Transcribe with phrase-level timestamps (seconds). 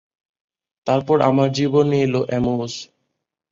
[0.87, 2.73] তারপর আমার জীবনে এলো অ্যামোস।